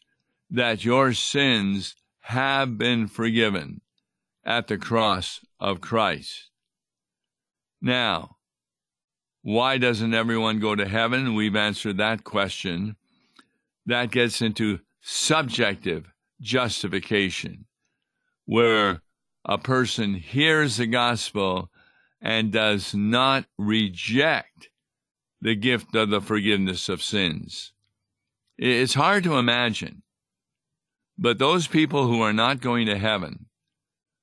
that 0.50 0.84
your 0.84 1.12
sins 1.12 1.94
have 2.20 2.78
been 2.78 3.06
forgiven 3.06 3.80
at 4.44 4.68
the 4.68 4.78
cross 4.78 5.40
of 5.60 5.80
Christ. 5.80 6.50
Now, 7.82 8.36
why 9.42 9.78
doesn't 9.78 10.14
everyone 10.14 10.58
go 10.58 10.74
to 10.74 10.88
heaven? 10.88 11.34
We've 11.34 11.54
answered 11.54 11.98
that 11.98 12.24
question. 12.24 12.96
That 13.84 14.10
gets 14.10 14.42
into 14.42 14.80
subjective 15.00 16.10
justification, 16.40 17.66
where 18.44 19.02
a 19.48 19.56
person 19.56 20.14
hears 20.14 20.76
the 20.76 20.86
gospel 20.86 21.70
and 22.20 22.52
does 22.52 22.94
not 22.94 23.46
reject 23.56 24.68
the 25.40 25.54
gift 25.54 25.94
of 25.94 26.10
the 26.10 26.20
forgiveness 26.20 26.88
of 26.88 27.02
sins. 27.02 27.72
It's 28.58 28.94
hard 28.94 29.22
to 29.24 29.38
imagine, 29.38 30.02
but 31.16 31.38
those 31.38 31.68
people 31.68 32.08
who 32.08 32.20
are 32.22 32.32
not 32.32 32.60
going 32.60 32.86
to 32.86 32.98
heaven 32.98 33.46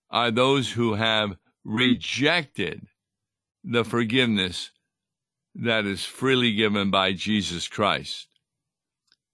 are 0.10 0.30
those 0.30 0.72
who 0.72 0.96
have 0.96 1.38
rejected 1.64 2.88
the 3.64 3.86
forgiveness 3.86 4.72
that 5.56 5.86
is 5.86 6.04
freely 6.04 6.54
given 6.54 6.92
by 6.92 7.14
Jesus 7.14 7.70
Christ. 7.70 8.28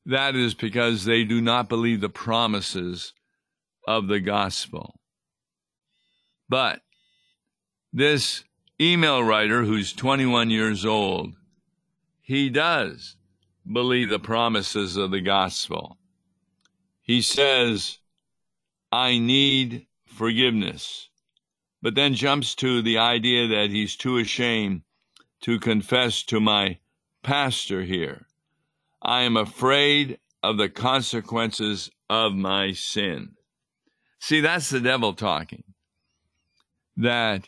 That 0.06 0.36
is 0.36 0.54
because 0.54 1.06
they 1.06 1.24
do 1.24 1.42
not 1.42 1.70
believe 1.70 2.02
the 2.02 2.10
promises 2.10 3.14
of 3.88 4.08
the 4.08 4.20
gospel. 4.20 4.99
But 6.50 6.82
this 7.94 8.44
email 8.82 9.24
writer, 9.24 9.64
who's 9.64 9.94
21 9.94 10.50
years 10.50 10.86
old, 10.86 11.36
he 12.22 12.50
does 12.50 13.16
believe 13.72 14.10
the 14.10 14.20
promises 14.20 14.98
of 14.98 15.12
the 15.12 15.22
gospel. 15.22 15.98
He 17.02 17.22
says, 17.22 18.00
I 18.92 19.20
need 19.20 19.88
forgiveness, 20.06 21.10
but 21.82 21.96
then 21.96 22.16
jumps 22.16 22.56
to 22.56 22.82
the 22.82 22.98
idea 22.98 23.48
that 23.48 23.70
he's 23.70 23.96
too 23.96 24.18
ashamed 24.18 24.82
to 25.42 25.60
confess 25.60 26.24
to 26.24 26.40
my 26.40 26.80
pastor 27.24 27.84
here. 27.84 28.26
I 29.02 29.22
am 29.22 29.38
afraid 29.38 30.20
of 30.44 30.58
the 30.58 30.70
consequences 30.70 31.90
of 32.10 32.34
my 32.34 32.74
sin. 32.74 33.36
See, 34.20 34.42
that's 34.42 34.70
the 34.70 34.82
devil 34.82 35.14
talking. 35.14 35.64
That 37.00 37.48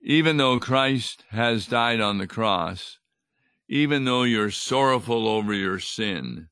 even 0.00 0.36
though 0.36 0.60
Christ 0.60 1.24
has 1.30 1.66
died 1.66 2.00
on 2.00 2.18
the 2.18 2.28
cross, 2.28 3.00
even 3.68 4.04
though 4.04 4.22
you're 4.22 4.52
sorrowful 4.52 5.26
over 5.26 5.52
your 5.52 5.80
sin, 5.80 6.48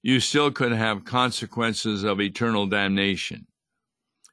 you 0.00 0.20
still 0.20 0.52
could 0.52 0.70
have 0.70 1.04
consequences 1.04 2.04
of 2.04 2.20
eternal 2.20 2.66
damnation. 2.68 3.48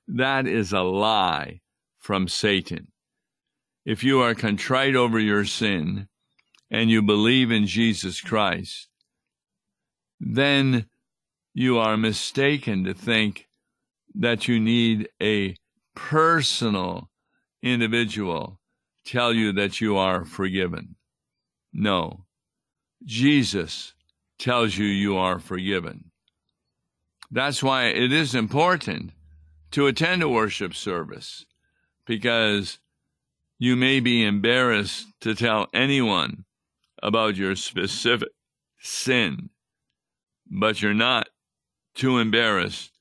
That 0.07 0.45
is 0.45 0.71
a 0.71 0.81
lie 0.81 1.61
from 1.97 2.27
Satan. 2.27 2.91
If 3.85 4.03
you 4.03 4.21
are 4.21 4.35
contrite 4.35 4.95
over 4.95 5.17
your 5.17 5.43
sin 5.43 6.09
and 6.69 6.91
you 6.91 7.01
believe 7.01 7.49
in 7.49 7.65
Jesus 7.65 8.21
Christ, 8.21 8.87
then 10.19 10.85
you 11.55 11.79
are 11.79 11.97
mistaken 11.97 12.83
to 12.83 12.93
think 12.93 13.47
that 14.13 14.47
you 14.47 14.59
need 14.59 15.09
a 15.19 15.55
personal 15.95 17.09
individual 17.61 18.59
tell 19.05 19.33
you 19.33 19.53
that 19.53 19.79
you 19.79 19.97
are 19.97 20.25
forgiven. 20.25 20.95
No. 21.73 22.25
Jesus 23.05 23.93
tells 24.37 24.77
you 24.77 24.85
you 24.85 25.17
are 25.17 25.39
forgiven. 25.39 26.11
That's 27.31 27.63
why 27.63 27.85
it 27.85 28.11
is 28.11 28.35
important 28.35 29.11
to 29.71 29.87
attend 29.87 30.23
a 30.23 30.29
worship 30.29 30.73
service 30.73 31.45
because 32.05 32.79
you 33.59 33.75
may 33.75 33.99
be 33.99 34.23
embarrassed 34.23 35.07
to 35.21 35.35
tell 35.35 35.67
anyone 35.73 36.45
about 37.01 37.35
your 37.35 37.55
specific 37.55 38.29
sin, 38.79 39.49
but 40.49 40.81
you're 40.81 40.93
not 40.93 41.27
too 41.95 42.17
embarrassed 42.17 42.91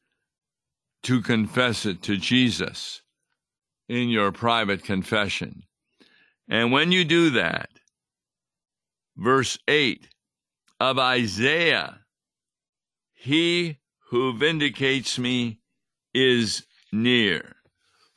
to 1.02 1.20
confess 1.20 1.86
it 1.86 2.02
to 2.02 2.16
Jesus 2.16 3.02
in 3.88 4.08
your 4.08 4.32
private 4.32 4.84
confession. 4.84 5.62
And 6.48 6.72
when 6.72 6.92
you 6.92 7.04
do 7.04 7.30
that, 7.30 7.70
verse 9.16 9.58
8 9.68 10.08
of 10.80 10.98
Isaiah, 10.98 12.00
he 13.14 13.78
who 14.10 14.36
vindicates 14.36 15.18
me 15.18 15.58
is 16.14 16.66
near. 16.92 17.56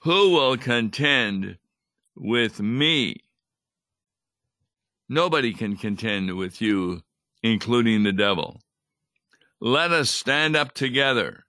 Who 0.03 0.31
will 0.31 0.57
contend 0.57 1.57
with 2.15 2.59
me? 2.59 3.17
Nobody 5.09 5.53
can 5.53 5.75
contend 5.75 6.37
with 6.37 6.61
you, 6.61 7.01
including 7.41 8.03
the 8.03 8.13
devil. 8.13 8.61
Let 9.59 9.91
us 9.91 10.09
stand 10.09 10.55
up 10.55 10.73
together. 10.73 11.45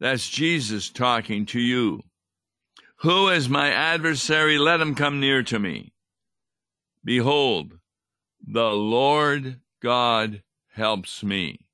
That's 0.00 0.28
Jesus 0.28 0.90
talking 0.90 1.46
to 1.46 1.60
you. 1.60 2.02
Who 3.02 3.28
is 3.28 3.48
my 3.48 3.70
adversary? 3.70 4.58
Let 4.58 4.80
him 4.80 4.94
come 4.94 5.20
near 5.20 5.42
to 5.44 5.58
me. 5.58 5.94
Behold, 7.02 7.78
the 8.46 8.72
Lord 8.72 9.60
God 9.82 10.42
helps 10.74 11.22
me. 11.22 11.66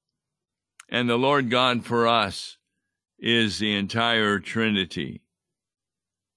And 0.89 1.11
the 1.11 1.19
Lord 1.19 1.51
God 1.51 1.85
for 1.85 2.07
us 2.07 2.59
is 3.19 3.59
the 3.59 3.75
entire 3.75 4.39
Trinity. 4.39 5.23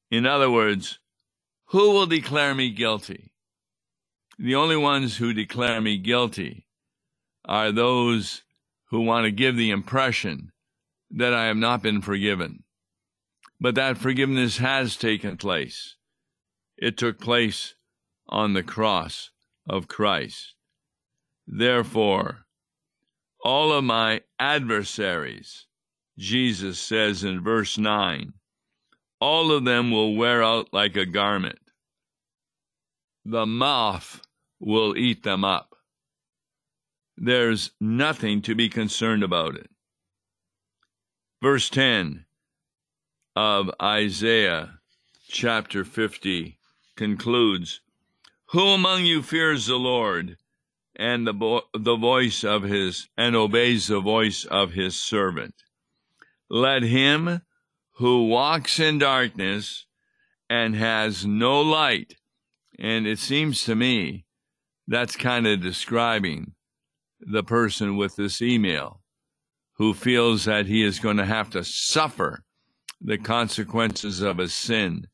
In 0.10 0.26
other 0.26 0.50
words, 0.50 0.98
who 1.66 1.92
will 1.92 2.08
declare 2.08 2.56
me 2.56 2.72
guilty? 2.72 3.34
The 4.40 4.56
only 4.56 4.78
ones 4.78 5.18
who 5.18 5.34
declare 5.34 5.82
me 5.82 5.98
guilty 6.00 6.66
are 7.46 7.72
those 7.72 8.42
who 8.86 9.02
want 9.02 9.26
to 9.26 9.32
give 9.32 9.56
the 9.56 9.70
impression 9.70 10.52
that 11.12 11.34
I 11.34 11.46
have 11.46 11.58
not 11.58 11.84
been 11.84 12.02
forgiven. 12.02 12.64
But 13.60 13.76
that 13.76 13.98
forgiveness 13.98 14.58
has 14.58 14.96
taken 14.96 15.38
place. 15.38 15.96
It 16.78 16.98
took 16.98 17.20
place 17.20 17.76
on 18.28 18.54
the 18.54 18.64
cross 18.64 19.32
of 19.68 19.88
Christ. 19.88 20.54
Therefore, 21.46 22.46
all 23.44 23.74
of 23.74 23.84
my 23.84 24.22
adversaries, 24.38 25.66
Jesus 26.18 26.80
says 26.80 27.24
in 27.24 27.44
verse 27.44 27.78
9, 27.78 28.34
all 29.20 29.52
of 29.52 29.66
them 29.66 29.92
will 29.92 30.16
wear 30.16 30.42
out 30.42 30.70
like 30.72 30.96
a 30.96 31.06
garment. 31.06 31.60
The 33.26 33.46
moth 33.46 34.22
will 34.60 34.98
eat 34.98 35.24
them 35.24 35.44
up. 35.44 35.76
There's 37.18 37.72
nothing 37.82 38.42
to 38.44 38.56
be 38.56 38.70
concerned 38.70 39.24
about 39.24 39.56
it. 39.56 39.70
Verse 41.42 41.70
10 41.70 42.26
of 43.36 43.70
Isaiah 43.82 44.80
chapter 45.28 45.84
50 45.84 46.58
concludes 46.96 47.82
Who 48.52 48.70
among 48.70 49.06
you 49.06 49.22
fears 49.22 49.68
the 49.68 49.78
Lord 49.78 50.38
and 50.96 51.26
the, 51.26 51.34
bo- 51.34 51.64
the 51.74 51.96
voice 51.96 52.44
of 52.44 52.64
his, 52.64 53.08
and 53.18 53.36
obeys 53.36 53.88
the 53.88 54.00
voice 54.00 54.46
of 54.46 54.74
his 54.74 54.96
servant? 54.96 55.56
Let 56.50 56.84
him 56.84 57.42
who 57.94 58.28
walks 58.28 58.80
in 58.80 58.98
darkness 58.98 59.86
and 60.50 60.76
has 60.76 61.26
no 61.26 61.62
light, 61.62 62.16
and 62.80 63.06
it 63.06 63.20
seems 63.20 63.64
to 63.66 63.76
me 63.76 64.26
that's 64.88 65.16
kind 65.16 65.46
of 65.46 65.62
describing 65.62 66.54
the 67.20 67.44
person 67.44 67.98
with 67.98 68.16
this 68.16 68.42
email 68.42 69.02
who 69.74 69.94
feels 69.94 70.46
that 70.46 70.66
he 70.66 70.84
is 70.84 71.00
going 71.00 71.18
to 71.18 71.26
have 71.26 71.50
to 71.52 71.64
suffer 71.64 72.44
the 73.02 73.18
consequences 73.18 74.22
of 74.22 74.38
his 74.38 74.54
sin 74.54 75.08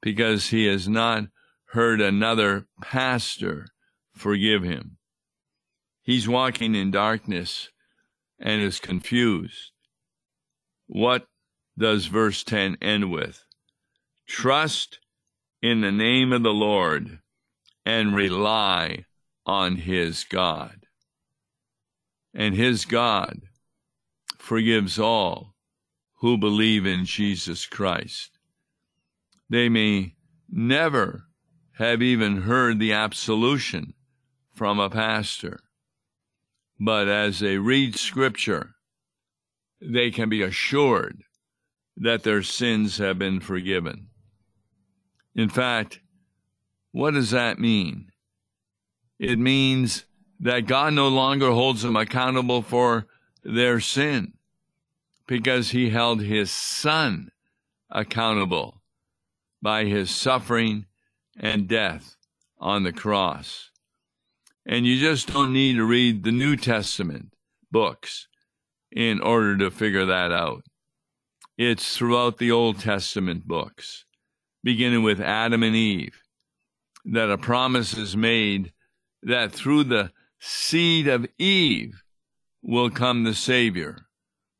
because 0.00 0.48
he 0.48 0.66
has 0.66 0.88
not 0.88 1.24
heard 1.70 2.00
another 2.00 2.66
pastor 2.80 3.66
forgive 4.14 4.62
him. 4.62 4.96
He's 6.02 6.28
walking 6.28 6.74
in 6.74 6.90
darkness 6.90 7.70
and 8.38 8.62
is 8.62 8.78
confused. 8.78 9.72
What 10.86 11.26
does 11.76 12.06
verse 12.06 12.44
10 12.44 12.78
end 12.80 13.10
with? 13.10 13.44
Trust 14.28 15.00
in 15.60 15.80
the 15.80 15.92
name 15.92 16.32
of 16.32 16.42
the 16.42 16.54
Lord 16.54 17.18
and 17.84 18.14
rely 18.14 19.04
on 19.44 19.76
his 19.76 20.24
God. 20.24 20.86
And 22.32 22.54
his 22.54 22.84
God 22.84 23.40
forgives 24.38 24.98
all 24.98 25.55
who 26.16 26.38
believe 26.38 26.86
in 26.86 27.04
Jesus 27.04 27.66
Christ. 27.66 28.38
They 29.48 29.68
may 29.68 30.14
never 30.50 31.24
have 31.74 32.02
even 32.02 32.42
heard 32.42 32.78
the 32.78 32.92
absolution 32.92 33.94
from 34.54 34.80
a 34.80 34.88
pastor, 34.88 35.60
but 36.80 37.08
as 37.08 37.40
they 37.40 37.58
read 37.58 37.96
Scripture, 37.96 38.76
they 39.80 40.10
can 40.10 40.28
be 40.28 40.42
assured 40.42 41.22
that 41.98 42.22
their 42.22 42.42
sins 42.42 42.96
have 42.98 43.18
been 43.18 43.40
forgiven. 43.40 44.08
In 45.34 45.50
fact, 45.50 46.00
what 46.92 47.12
does 47.12 47.30
that 47.30 47.58
mean? 47.58 48.10
It 49.18 49.38
means 49.38 50.04
that 50.40 50.66
God 50.66 50.94
no 50.94 51.08
longer 51.08 51.50
holds 51.50 51.82
them 51.82 51.96
accountable 51.96 52.62
for 52.62 53.06
their 53.44 53.80
sin 53.80 54.35
because 55.26 55.70
he 55.70 55.90
held 55.90 56.22
his 56.22 56.50
son 56.50 57.30
accountable 57.90 58.82
by 59.62 59.84
his 59.84 60.10
suffering 60.10 60.86
and 61.38 61.68
death 61.68 62.16
on 62.58 62.82
the 62.82 62.92
cross. 62.92 63.70
And 64.64 64.86
you 64.86 64.98
just 64.98 65.32
don't 65.32 65.52
need 65.52 65.74
to 65.74 65.84
read 65.84 66.22
the 66.22 66.32
New 66.32 66.56
Testament 66.56 67.32
books 67.70 68.28
in 68.90 69.20
order 69.20 69.56
to 69.58 69.70
figure 69.70 70.06
that 70.06 70.32
out. 70.32 70.64
It's 71.58 71.96
throughout 71.96 72.38
the 72.38 72.50
Old 72.50 72.80
Testament 72.80 73.46
books, 73.46 74.04
beginning 74.62 75.02
with 75.02 75.20
Adam 75.20 75.62
and 75.62 75.74
Eve, 75.74 76.22
that 77.04 77.30
a 77.30 77.38
promise 77.38 77.96
is 77.96 78.16
made 78.16 78.72
that 79.22 79.52
through 79.52 79.84
the 79.84 80.12
seed 80.38 81.08
of 81.08 81.26
Eve 81.38 82.02
will 82.62 82.90
come 82.90 83.24
the 83.24 83.34
Savior 83.34 84.05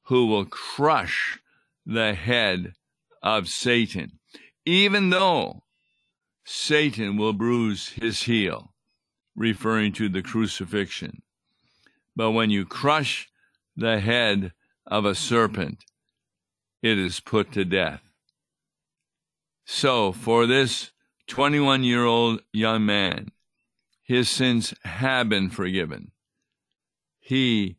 who 0.07 0.27
will 0.27 0.45
crush 0.45 1.39
the 1.85 2.15
head 2.15 2.75
of 3.23 3.49
Satan, 3.49 4.19
even 4.65 5.11
though 5.11 5.65
Satan 6.45 7.17
will 7.17 7.33
bruise 7.33 7.89
his 7.91 8.23
heel, 8.23 8.73
referring 9.35 9.93
to 9.93 10.09
the 10.09 10.23
crucifixion. 10.23 11.23
But 12.15 12.31
when 12.31 12.51
you 12.51 12.65
crush 12.65 13.29
the 13.77 14.01
head 14.01 14.53
of 14.87 15.05
a 15.05 15.15
serpent, 15.15 15.85
it 16.83 16.99
is 16.99 17.21
put 17.21 17.53
to 17.53 17.65
death. 17.65 18.03
So, 19.65 20.13
for 20.13 20.47
this 20.47 20.93
21 21.27 21.83
year 21.83 22.05
old 22.05 22.41
young 22.53 22.87
man, 22.87 23.33
his 24.05 24.31
sins 24.31 24.73
have 24.85 25.29
been 25.29 25.51
forgiven. 25.51 26.13
He 27.19 27.79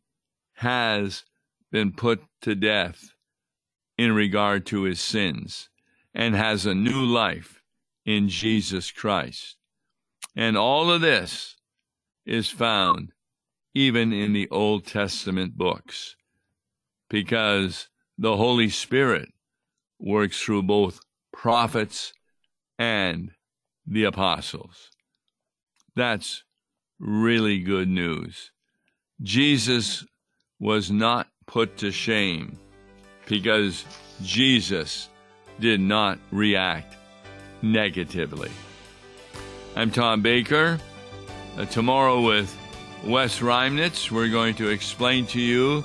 has 0.56 1.24
been 1.70 1.92
put 1.92 2.22
to 2.42 2.54
death 2.54 3.12
in 3.96 4.12
regard 4.12 4.64
to 4.66 4.82
his 4.82 5.00
sins 5.00 5.68
and 6.14 6.34
has 6.34 6.66
a 6.66 6.74
new 6.74 7.04
life 7.04 7.62
in 8.04 8.28
Jesus 8.28 8.90
Christ. 8.90 9.56
And 10.36 10.56
all 10.56 10.90
of 10.90 11.00
this 11.00 11.56
is 12.24 12.48
found 12.48 13.12
even 13.74 14.12
in 14.12 14.32
the 14.32 14.48
Old 14.50 14.86
Testament 14.86 15.56
books 15.56 16.16
because 17.10 17.88
the 18.16 18.36
Holy 18.36 18.68
Spirit 18.68 19.28
works 19.98 20.40
through 20.40 20.62
both 20.62 21.00
prophets 21.32 22.12
and 22.78 23.30
the 23.86 24.04
apostles. 24.04 24.90
That's 25.94 26.44
really 26.98 27.60
good 27.60 27.88
news. 27.88 28.52
Jesus 29.22 30.04
was 30.60 30.90
not 30.90 31.28
put 31.48 31.78
to 31.78 31.90
shame 31.90 32.56
because 33.26 33.84
Jesus 34.22 35.08
did 35.58 35.80
not 35.80 36.18
react 36.30 36.94
negatively. 37.62 38.50
I'm 39.74 39.90
Tom 39.90 40.22
Baker. 40.22 40.78
Uh, 41.56 41.64
tomorrow 41.64 42.20
with 42.20 42.56
Wes 43.04 43.40
Reimnitz, 43.40 44.10
we're 44.10 44.28
going 44.28 44.54
to 44.56 44.68
explain 44.68 45.26
to 45.26 45.40
you 45.40 45.84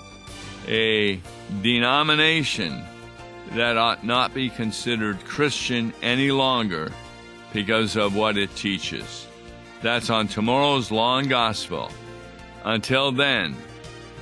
a 0.67 1.19
denomination 1.61 2.83
that 3.53 3.77
ought 3.77 4.03
not 4.03 4.33
be 4.33 4.49
considered 4.49 5.23
Christian 5.25 5.93
any 6.01 6.31
longer 6.31 6.91
because 7.53 7.95
of 7.95 8.15
what 8.15 8.37
it 8.37 8.55
teaches. 8.55 9.27
That's 9.81 10.09
on 10.09 10.27
tomorrow's 10.27 10.91
Law 10.91 11.19
and 11.19 11.29
Gospel. 11.29 11.91
Until 12.63 13.11
then, 13.11 13.55